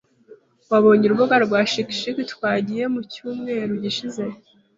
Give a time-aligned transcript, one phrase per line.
[0.69, 4.23] Wabonye urubuga rwa ski ski twagiye mucyumweru gishize?